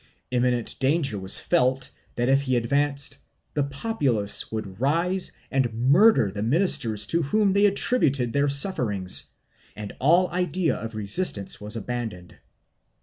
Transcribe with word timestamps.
Imminent 0.31 0.79
danger 0.79 1.19
was 1.19 1.37
felt 1.39 1.91
that 2.15 2.27
if 2.27 2.41
he 2.41 2.55
advanced 2.55 3.19
the 3.53 3.63
populace 3.63 4.51
would 4.51 4.79
rise 4.81 5.31
and 5.51 5.71
murder 5.75 6.31
the 6.31 6.41
ministers 6.41 7.05
to 7.05 7.21
whom 7.21 7.53
they 7.53 7.67
attributed 7.67 8.33
their 8.33 8.49
sufferings, 8.49 9.27
and 9.75 9.95
all 9.99 10.27
idea 10.31 10.75
of 10.75 10.95
resist 10.95 11.37
ance 11.37 11.61
was 11.61 11.75
abandoned. 11.75 12.35